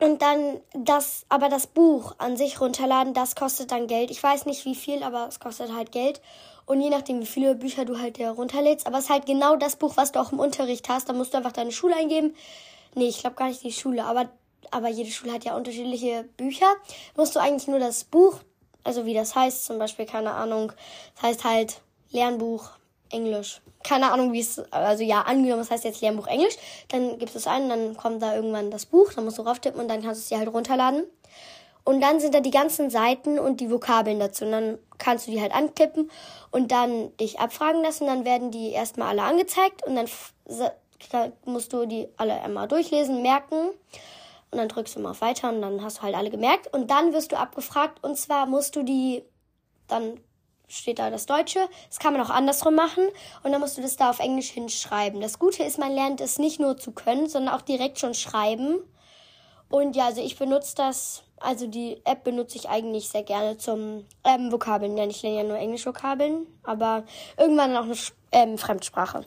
Und 0.00 0.22
dann 0.22 0.60
das, 0.72 1.26
aber 1.28 1.50
das 1.50 1.66
Buch 1.66 2.14
an 2.16 2.36
sich 2.36 2.60
runterladen, 2.60 3.12
das 3.12 3.34
kostet 3.34 3.70
dann 3.70 3.86
Geld. 3.86 4.10
Ich 4.10 4.22
weiß 4.22 4.46
nicht 4.46 4.64
wie 4.64 4.74
viel, 4.74 5.02
aber 5.02 5.28
es 5.28 5.40
kostet 5.40 5.74
halt 5.74 5.92
Geld. 5.92 6.22
Und 6.64 6.80
je 6.80 6.88
nachdem, 6.88 7.20
wie 7.20 7.26
viele 7.26 7.54
Bücher 7.54 7.84
du 7.84 7.98
halt 7.98 8.18
runterlädst. 8.18 8.86
Aber 8.86 8.98
es 8.98 9.04
ist 9.04 9.10
halt 9.10 9.26
genau 9.26 9.56
das 9.56 9.76
Buch, 9.76 9.96
was 9.96 10.12
du 10.12 10.20
auch 10.20 10.32
im 10.32 10.38
Unterricht 10.38 10.88
hast. 10.88 11.08
Da 11.08 11.12
musst 11.12 11.34
du 11.34 11.36
einfach 11.36 11.52
deine 11.52 11.72
Schule 11.72 11.96
eingeben. 11.96 12.34
Nee, 12.94 13.08
ich 13.08 13.20
glaube 13.20 13.36
gar 13.36 13.48
nicht 13.48 13.62
die 13.62 13.72
Schule, 13.72 14.04
aber, 14.04 14.30
aber 14.70 14.88
jede 14.88 15.10
Schule 15.10 15.32
hat 15.32 15.44
ja 15.44 15.54
unterschiedliche 15.54 16.24
Bücher. 16.36 16.66
Musst 17.16 17.36
du 17.36 17.40
eigentlich 17.40 17.68
nur 17.68 17.78
das 17.78 18.04
Buch, 18.04 18.40
also 18.84 19.04
wie 19.04 19.14
das 19.14 19.34
heißt, 19.34 19.66
zum 19.66 19.78
Beispiel, 19.78 20.06
keine 20.06 20.32
Ahnung, 20.32 20.72
das 21.14 21.22
heißt 21.22 21.44
halt 21.44 21.80
Lernbuch 22.10 22.70
Englisch. 23.10 23.60
Keine 23.82 24.12
Ahnung, 24.12 24.32
wie 24.32 24.40
es, 24.40 24.58
also 24.70 25.02
ja, 25.02 25.22
angenommen, 25.22 25.62
das 25.62 25.70
heißt 25.70 25.84
jetzt 25.84 26.02
Lernbuch 26.02 26.26
Englisch, 26.26 26.56
dann 26.88 27.18
gibst 27.18 27.34
du 27.34 27.38
es 27.38 27.46
ein, 27.46 27.68
dann 27.68 27.96
kommt 27.96 28.22
da 28.22 28.34
irgendwann 28.34 28.70
das 28.70 28.84
Buch, 28.84 29.12
dann 29.14 29.24
musst 29.24 29.38
du 29.38 29.42
rauftippen 29.42 29.80
und 29.80 29.88
dann 29.88 30.02
kannst 30.02 30.20
du 30.20 30.22
es 30.22 30.28
dir 30.28 30.38
halt 30.38 30.52
runterladen. 30.52 31.04
Und 31.84 32.00
dann 32.00 32.20
sind 32.20 32.34
da 32.34 32.40
die 32.40 32.50
ganzen 32.50 32.90
Seiten 32.90 33.38
und 33.38 33.60
die 33.60 33.70
Vokabeln 33.70 34.20
dazu. 34.20 34.44
Und 34.44 34.52
dann 34.52 34.78
kannst 34.98 35.26
du 35.26 35.30
die 35.30 35.40
halt 35.40 35.52
anklippen 35.52 36.10
und 36.50 36.70
dann 36.72 37.16
dich 37.16 37.40
abfragen 37.40 37.82
lassen. 37.82 38.06
Dann 38.06 38.24
werden 38.24 38.50
die 38.50 38.70
erstmal 38.70 39.08
alle 39.08 39.22
angezeigt 39.22 39.86
und 39.86 39.96
dann 39.96 40.06
musst 41.44 41.72
du 41.72 41.86
die 41.86 42.08
alle 42.16 42.40
einmal 42.42 42.68
durchlesen, 42.68 43.22
merken. 43.22 43.70
Und 44.50 44.58
dann 44.58 44.68
drückst 44.68 44.96
du 44.96 45.00
mal 45.00 45.12
auf 45.12 45.20
Weiter 45.20 45.48
und 45.48 45.62
dann 45.62 45.82
hast 45.82 45.98
du 45.98 46.02
halt 46.02 46.14
alle 46.14 46.30
gemerkt. 46.30 46.72
Und 46.72 46.90
dann 46.90 47.12
wirst 47.12 47.32
du 47.32 47.38
abgefragt 47.38 48.04
und 48.04 48.16
zwar 48.16 48.46
musst 48.46 48.76
du 48.76 48.82
die 48.82 49.22
dann 49.88 50.20
steht 50.70 50.98
da 50.98 51.10
das 51.10 51.26
Deutsche. 51.26 51.60
Das 51.88 51.98
kann 51.98 52.12
man 52.12 52.22
auch 52.22 52.30
andersrum 52.30 52.74
machen 52.74 53.06
und 53.42 53.52
dann 53.52 53.60
musst 53.60 53.78
du 53.78 53.82
das 53.82 53.96
da 53.96 54.10
auf 54.10 54.20
Englisch 54.20 54.50
hinschreiben. 54.50 55.20
Das 55.20 55.38
Gute 55.38 55.62
ist, 55.62 55.78
man 55.78 55.92
lernt 55.92 56.20
es 56.20 56.38
nicht 56.38 56.60
nur 56.60 56.76
zu 56.76 56.92
können, 56.92 57.28
sondern 57.28 57.54
auch 57.54 57.62
direkt 57.62 57.98
schon 57.98 58.14
schreiben. 58.14 58.78
Und 59.68 59.94
ja, 59.94 60.06
also 60.06 60.20
ich 60.20 60.36
benutze 60.36 60.74
das, 60.74 61.22
also 61.38 61.66
die 61.66 62.00
App 62.04 62.24
benutze 62.24 62.56
ich 62.56 62.68
eigentlich 62.68 63.08
sehr 63.08 63.22
gerne 63.22 63.56
zum 63.56 64.04
ähm, 64.24 64.50
Vokabeln. 64.50 64.96
Ja, 64.96 65.06
ich 65.06 65.22
lerne 65.22 65.38
ja 65.38 65.44
nur 65.44 65.58
Englisch-Vokabeln, 65.58 66.46
aber 66.64 67.04
irgendwann 67.38 67.76
auch 67.76 67.84
eine 67.84 67.94
ähm, 68.32 68.58
Fremdsprache. 68.58 69.24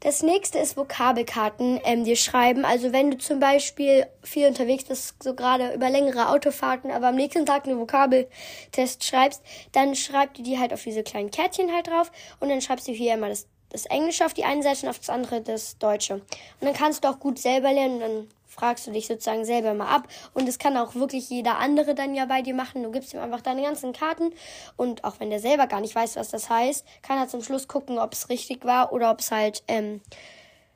Das 0.00 0.22
nächste 0.22 0.58
ist 0.58 0.76
Vokabelkarten 0.76 1.80
ähm, 1.84 2.04
dir 2.04 2.16
schreiben. 2.16 2.64
Also 2.64 2.92
wenn 2.92 3.10
du 3.10 3.18
zum 3.18 3.40
Beispiel 3.40 4.06
viel 4.22 4.46
unterwegs 4.46 4.84
bist, 4.84 5.22
so 5.22 5.34
gerade 5.34 5.72
über 5.74 5.90
längere 5.90 6.28
Autofahrten, 6.28 6.90
aber 6.90 7.08
am 7.08 7.16
nächsten 7.16 7.46
Tag 7.46 7.66
einen 7.66 7.78
Vokabeltest 7.78 9.04
schreibst, 9.04 9.42
dann 9.72 9.94
schreib 9.94 10.34
dir 10.34 10.42
die 10.42 10.58
halt 10.58 10.72
auf 10.72 10.82
diese 10.82 11.02
kleinen 11.02 11.30
Kärtchen 11.30 11.72
halt 11.72 11.88
drauf 11.88 12.12
und 12.40 12.48
dann 12.48 12.60
schreibst 12.60 12.86
du 12.88 12.92
hier 12.92 13.14
immer 13.14 13.28
das, 13.28 13.46
das 13.74 13.86
Englische 13.86 14.24
auf 14.24 14.34
die 14.34 14.44
eine 14.44 14.62
Seite 14.62 14.86
und 14.86 14.90
auf 14.90 15.00
das 15.00 15.10
andere 15.10 15.40
das 15.40 15.78
Deutsche. 15.78 16.14
Und 16.14 16.24
dann 16.60 16.74
kannst 16.74 17.02
du 17.02 17.08
auch 17.08 17.18
gut 17.18 17.40
selber 17.40 17.72
lernen, 17.72 17.98
dann 17.98 18.28
fragst 18.46 18.86
du 18.86 18.92
dich 18.92 19.08
sozusagen 19.08 19.44
selber 19.44 19.74
mal 19.74 19.88
ab. 19.88 20.06
Und 20.32 20.48
es 20.48 20.60
kann 20.60 20.76
auch 20.76 20.94
wirklich 20.94 21.28
jeder 21.28 21.58
andere 21.58 21.96
dann 21.96 22.14
ja 22.14 22.24
bei 22.26 22.40
dir 22.40 22.54
machen. 22.54 22.84
Du 22.84 22.92
gibst 22.92 23.12
ihm 23.12 23.18
einfach 23.18 23.40
deine 23.40 23.62
ganzen 23.62 23.92
Karten. 23.92 24.32
Und 24.76 25.02
auch 25.02 25.18
wenn 25.18 25.30
der 25.30 25.40
selber 25.40 25.66
gar 25.66 25.80
nicht 25.80 25.94
weiß, 25.94 26.14
was 26.14 26.30
das 26.30 26.48
heißt, 26.48 26.86
kann 27.02 27.18
er 27.18 27.26
zum 27.26 27.42
Schluss 27.42 27.66
gucken, 27.66 27.98
ob 27.98 28.12
es 28.12 28.28
richtig 28.28 28.64
war 28.64 28.92
oder 28.92 29.10
ob 29.10 29.18
es 29.18 29.32
halt 29.32 29.64
ähm, 29.66 30.00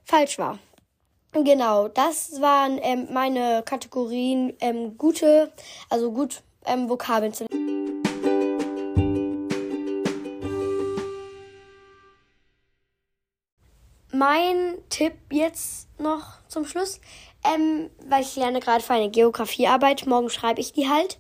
falsch 0.02 0.38
war. 0.38 0.59
Genau, 1.33 1.87
das 1.87 2.40
waren 2.40 2.81
ähm, 2.83 3.07
meine 3.12 3.62
Kategorien 3.64 4.55
ähm, 4.61 4.99
gute, 4.99 5.52
also 5.88 6.11
gut 6.11 6.43
ähm, 6.67 6.88
Vokabeln 6.88 7.33
zu 7.33 7.47
Mein 14.19 14.75
Tipp 14.89 15.15
jetzt 15.31 15.89
noch 15.99 16.39
zum 16.49 16.65
Schluss 16.65 17.01
ähm, 17.45 17.91
weil 18.07 18.23
ich 18.23 18.37
lerne 18.37 18.61
gerade 18.61 18.83
für 18.83 18.95
eine 18.95 19.11
Geografiearbeit. 19.11 20.07
Morgen 20.07 20.31
schreibe 20.31 20.61
ich 20.61 20.73
die 20.73 20.89
halt. 20.89 21.19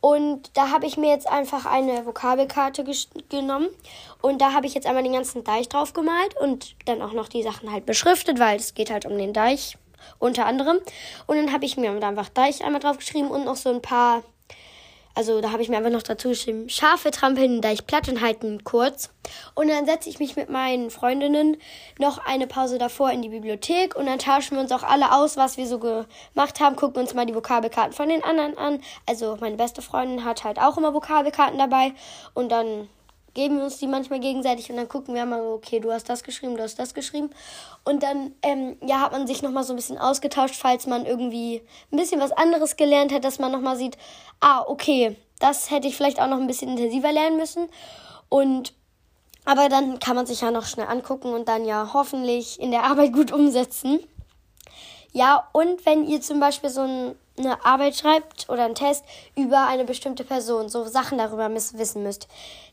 Und 0.00 0.56
da 0.56 0.70
habe 0.70 0.86
ich 0.86 0.96
mir 0.96 1.10
jetzt 1.10 1.28
einfach 1.28 1.66
eine 1.66 2.04
Vokabelkarte 2.06 2.84
genommen. 3.28 3.68
Und 4.20 4.40
da 4.40 4.52
habe 4.52 4.66
ich 4.66 4.74
jetzt 4.74 4.86
einmal 4.86 5.02
den 5.02 5.14
ganzen 5.14 5.42
Deich 5.42 5.68
drauf 5.68 5.94
gemalt 5.94 6.36
und 6.40 6.76
dann 6.84 7.02
auch 7.02 7.12
noch 7.12 7.28
die 7.28 7.42
Sachen 7.42 7.72
halt 7.72 7.86
beschriftet, 7.86 8.38
weil 8.38 8.56
es 8.56 8.74
geht 8.74 8.90
halt 8.90 9.06
um 9.06 9.16
den 9.16 9.32
Deich 9.32 9.78
unter 10.18 10.46
anderem. 10.46 10.78
Und 11.26 11.36
dann 11.36 11.52
habe 11.52 11.64
ich 11.64 11.76
mir 11.76 11.90
einfach 11.90 12.28
Deich 12.28 12.62
einmal 12.62 12.80
drauf 12.80 12.98
geschrieben 12.98 13.28
und 13.28 13.44
noch 13.44 13.56
so 13.56 13.70
ein 13.70 13.82
paar 13.82 14.22
also 15.16 15.40
da 15.40 15.50
habe 15.50 15.62
ich 15.62 15.70
mir 15.70 15.78
einfach 15.78 15.90
noch 15.90 16.02
dazu 16.02 16.28
geschrieben, 16.28 16.68
Schafe 16.68 17.10
trampeln 17.10 17.62
da 17.62 17.72
ich 17.72 17.86
platt 17.86 18.06
und 18.08 18.20
halten 18.20 18.64
kurz. 18.64 19.08
Und 19.54 19.68
dann 19.68 19.86
setze 19.86 20.10
ich 20.10 20.18
mich 20.18 20.36
mit 20.36 20.50
meinen 20.50 20.90
Freundinnen 20.90 21.56
noch 21.98 22.18
eine 22.18 22.46
Pause 22.46 22.76
davor 22.76 23.10
in 23.10 23.22
die 23.22 23.30
Bibliothek 23.30 23.96
und 23.96 24.04
dann 24.04 24.18
tauschen 24.18 24.56
wir 24.56 24.62
uns 24.62 24.72
auch 24.72 24.82
alle 24.82 25.12
aus, 25.12 25.38
was 25.38 25.56
wir 25.56 25.66
so 25.66 25.78
gemacht 25.78 26.60
haben, 26.60 26.76
gucken 26.76 27.00
uns 27.00 27.14
mal 27.14 27.24
die 27.24 27.34
Vokabelkarten 27.34 27.94
von 27.94 28.10
den 28.10 28.22
anderen 28.22 28.58
an. 28.58 28.82
Also 29.06 29.38
meine 29.40 29.56
beste 29.56 29.80
Freundin 29.80 30.22
hat 30.22 30.44
halt 30.44 30.58
auch 30.58 30.76
immer 30.76 30.92
Vokabelkarten 30.92 31.58
dabei 31.58 31.92
und 32.34 32.52
dann 32.52 32.88
geben 33.36 33.58
wir 33.58 33.64
uns 33.64 33.76
die 33.76 33.86
manchmal 33.86 34.18
gegenseitig 34.18 34.70
und 34.70 34.76
dann 34.76 34.88
gucken 34.88 35.14
wir 35.14 35.26
mal, 35.26 35.42
okay, 35.42 35.78
du 35.78 35.92
hast 35.92 36.08
das 36.08 36.24
geschrieben, 36.24 36.56
du 36.56 36.62
hast 36.62 36.78
das 36.78 36.94
geschrieben. 36.94 37.28
Und 37.84 38.02
dann, 38.02 38.32
ähm, 38.42 38.78
ja, 38.80 39.00
hat 39.00 39.12
man 39.12 39.26
sich 39.26 39.42
nochmal 39.42 39.62
so 39.62 39.74
ein 39.74 39.76
bisschen 39.76 39.98
ausgetauscht, 39.98 40.56
falls 40.56 40.86
man 40.86 41.04
irgendwie 41.04 41.62
ein 41.92 41.98
bisschen 41.98 42.18
was 42.18 42.32
anderes 42.32 42.76
gelernt 42.76 43.12
hat, 43.12 43.24
dass 43.24 43.38
man 43.38 43.52
nochmal 43.52 43.76
sieht, 43.76 43.98
ah, 44.40 44.64
okay, 44.66 45.16
das 45.38 45.70
hätte 45.70 45.86
ich 45.86 45.96
vielleicht 45.96 46.18
auch 46.18 46.28
noch 46.28 46.38
ein 46.38 46.46
bisschen 46.46 46.70
intensiver 46.70 47.12
lernen 47.12 47.36
müssen. 47.36 47.68
Und 48.30 48.72
aber 49.44 49.68
dann 49.68 50.00
kann 50.00 50.16
man 50.16 50.26
sich 50.26 50.40
ja 50.40 50.50
noch 50.50 50.64
schnell 50.64 50.88
angucken 50.88 51.32
und 51.34 51.46
dann 51.46 51.66
ja 51.66 51.90
hoffentlich 51.92 52.58
in 52.58 52.70
der 52.70 52.84
Arbeit 52.84 53.12
gut 53.12 53.32
umsetzen. 53.32 54.00
Ja, 55.12 55.46
und 55.52 55.84
wenn 55.84 56.08
ihr 56.08 56.22
zum 56.22 56.40
Beispiel 56.40 56.70
so 56.70 56.80
ein 56.80 57.14
eine 57.38 57.64
Arbeit 57.64 57.96
schreibt 57.96 58.48
oder 58.48 58.64
einen 58.64 58.74
Test 58.74 59.04
über 59.36 59.66
eine 59.66 59.84
bestimmte 59.84 60.24
Person, 60.24 60.68
so 60.68 60.84
Sachen 60.84 61.18
darüber 61.18 61.52
wissen 61.52 62.02
müsst, 62.02 62.28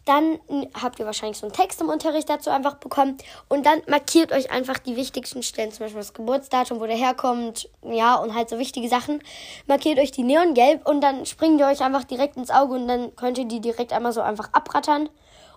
dann 0.06 0.40
habt 0.82 1.00
ihr 1.00 1.06
wahrscheinlich 1.06 1.38
so 1.38 1.46
einen 1.46 1.54
Text 1.54 1.80
im 1.82 1.90
Unterricht 1.90 2.30
dazu 2.30 2.50
einfach 2.50 2.76
bekommen 2.76 3.18
und 3.50 3.66
dann 3.66 3.82
markiert 3.88 4.32
euch 4.32 4.52
einfach 4.52 4.78
die 4.80 4.96
wichtigsten 4.96 5.44
Stellen, 5.44 5.72
zum 5.72 5.86
Beispiel 5.86 6.02
das 6.02 6.14
Geburtsdatum, 6.14 6.80
wo 6.80 6.86
der 6.86 6.98
herkommt, 6.98 7.70
ja, 7.84 8.16
und 8.16 8.36
halt 8.36 8.50
so 8.50 8.60
wichtige 8.60 8.90
Sachen. 8.90 9.22
Markiert 9.68 10.00
euch 10.00 10.12
die 10.12 10.24
neongelb 10.24 10.88
und 10.88 11.02
dann 11.02 11.26
springen 11.26 11.58
die 11.58 11.64
euch 11.64 11.82
einfach 11.82 12.04
direkt 12.04 12.38
ins 12.38 12.52
Auge 12.52 12.76
und 12.76 12.88
dann 12.88 13.16
könnt 13.16 13.38
ihr 13.38 13.46
die 13.46 13.62
direkt 13.62 13.94
einmal 13.94 14.12
so 14.12 14.22
einfach 14.22 14.50
abrattern. 14.52 15.10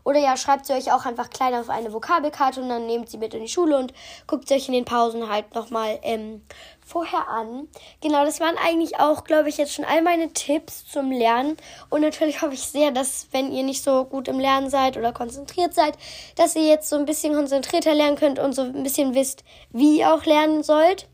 Oder 0.06 0.20
ja, 0.20 0.36
schreibt 0.36 0.66
sie 0.66 0.72
euch 0.72 0.92
auch 0.92 1.04
einfach 1.04 1.30
klein 1.30 1.52
auf 1.52 1.68
eine 1.68 1.92
Vokabelkarte 1.92 2.62
und 2.62 2.68
dann 2.68 2.86
nehmt 2.86 3.10
sie 3.10 3.18
mit 3.18 3.34
in 3.34 3.40
die 3.40 3.48
Schule 3.48 3.76
und 3.76 3.92
guckt 4.28 4.46
sie 4.46 4.54
euch 4.54 4.68
in 4.68 4.74
den 4.74 4.84
Pausen 4.84 5.28
halt 5.28 5.52
nochmal 5.52 5.98
ähm, 6.02 6.42
vorher 6.86 7.26
an. 7.26 7.66
Genau, 8.00 8.24
das 8.24 8.38
waren 8.38 8.54
eigentlich 8.56 9.00
auch, 9.00 9.24
glaube 9.24 9.48
ich, 9.48 9.56
jetzt 9.56 9.74
schon 9.74 9.84
all 9.84 10.02
meine 10.02 10.32
Tipps 10.32 10.86
zum 10.86 11.10
Lernen. 11.10 11.56
Und 11.90 12.02
natürlich 12.02 12.40
hoffe 12.40 12.54
ich 12.54 12.62
sehr, 12.62 12.92
dass, 12.92 13.26
wenn 13.32 13.50
ihr 13.50 13.64
nicht 13.64 13.82
so 13.82 14.04
gut 14.04 14.28
im 14.28 14.38
Lernen 14.38 14.70
seid 14.70 14.96
oder 14.96 15.12
konzentriert 15.12 15.74
seid, 15.74 15.98
dass 16.36 16.54
ihr 16.54 16.68
jetzt 16.68 16.88
so 16.88 16.94
ein 16.94 17.04
bisschen 17.04 17.34
konzentrierter 17.34 17.92
lernen 17.92 18.16
könnt 18.16 18.38
und 18.38 18.52
so 18.52 18.62
ein 18.62 18.84
bisschen 18.84 19.16
wisst, 19.16 19.42
wie 19.72 19.98
ihr 19.98 20.14
auch 20.14 20.24
lernen 20.24 20.62
sollt, 20.62 21.08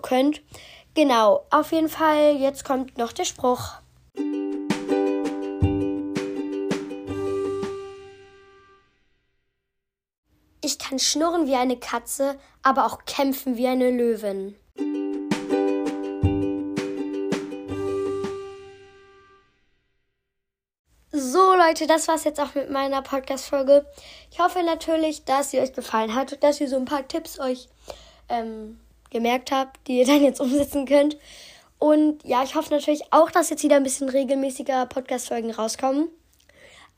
könnt. 0.00 0.40
Genau, 0.94 1.44
auf 1.50 1.70
jeden 1.72 1.90
Fall, 1.90 2.36
jetzt 2.36 2.64
kommt 2.64 2.96
noch 2.96 3.12
der 3.12 3.26
Spruch. 3.26 3.72
Ich 10.64 10.78
kann 10.78 11.00
schnurren 11.00 11.48
wie 11.48 11.56
eine 11.56 11.76
Katze, 11.76 12.38
aber 12.62 12.86
auch 12.86 13.04
kämpfen 13.04 13.56
wie 13.56 13.66
eine 13.66 13.90
Löwin. 13.90 14.54
So 21.10 21.54
Leute, 21.56 21.88
das 21.88 22.06
war's 22.06 22.22
jetzt 22.22 22.38
auch 22.40 22.54
mit 22.54 22.70
meiner 22.70 23.02
Podcast-Folge. 23.02 23.84
Ich 24.30 24.38
hoffe 24.38 24.62
natürlich, 24.62 25.24
dass 25.24 25.50
sie 25.50 25.58
euch 25.58 25.72
gefallen 25.72 26.14
hat 26.14 26.32
und 26.32 26.44
dass 26.44 26.60
ihr 26.60 26.68
so 26.68 26.76
ein 26.76 26.84
paar 26.84 27.08
Tipps 27.08 27.40
euch 27.40 27.68
ähm, 28.28 28.78
gemerkt 29.10 29.50
habt, 29.50 29.80
die 29.88 29.98
ihr 29.98 30.06
dann 30.06 30.22
jetzt 30.22 30.40
umsetzen 30.40 30.86
könnt. 30.86 31.16
Und 31.80 32.24
ja, 32.24 32.44
ich 32.44 32.54
hoffe 32.54 32.72
natürlich 32.72 33.02
auch, 33.10 33.32
dass 33.32 33.50
jetzt 33.50 33.64
wieder 33.64 33.74
ein 33.74 33.82
bisschen 33.82 34.08
regelmäßiger 34.08 34.86
Podcast-Folgen 34.86 35.50
rauskommen. 35.50 36.08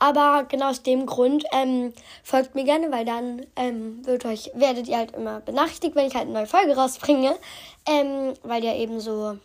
Aber 0.05 0.45
genau 0.47 0.69
aus 0.69 0.83
dem 0.83 1.07
Grund 1.07 1.47
ähm, 1.51 1.95
folgt 2.23 2.55
mir 2.55 2.65
gerne, 2.65 2.93
weil 2.93 3.07
dann 3.07 3.47
ähm, 3.57 4.05
wird 4.05 4.27
euch, 4.27 4.51
werdet 4.53 4.87
ihr 4.87 4.99
halt 4.99 5.13
immer 5.13 5.41
benachrichtigt, 5.41 5.97
wenn 5.97 6.07
ich 6.07 6.15
halt 6.15 6.27
eine 6.27 6.35
neue 6.35 6.47
Folge 6.47 6.77
rausbringe. 6.77 7.35
Ähm, 7.89 8.35
weil 8.43 8.61
die 8.61 8.67
ja 8.67 8.77
eben 8.77 9.01
so 9.01 9.39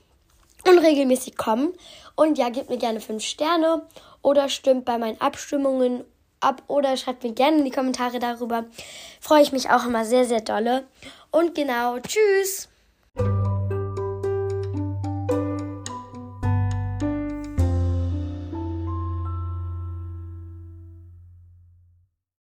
unregelmäßig 0.67 1.37
kommen. 1.37 1.71
Und 2.15 2.37
ja, 2.37 2.49
gebt 2.49 2.69
mir 2.69 2.77
gerne 2.77 2.99
5 2.99 3.23
Sterne 3.23 3.83
oder 4.21 4.49
stimmt 4.49 4.83
bei 4.83 4.97
meinen 4.97 5.21
Abstimmungen 5.21 6.03
ab 6.41 6.61
oder 6.67 6.97
schreibt 6.97 7.23
mir 7.23 7.31
gerne 7.31 7.59
in 7.59 7.63
die 7.63 7.71
Kommentare 7.71 8.19
darüber. 8.19 8.65
Freue 9.21 9.41
ich 9.41 9.53
mich 9.53 9.69
auch 9.69 9.85
immer 9.85 10.03
sehr, 10.03 10.25
sehr 10.25 10.41
dolle. 10.41 10.83
Und 11.31 11.55
genau, 11.55 11.99
tschüss! 11.99 12.67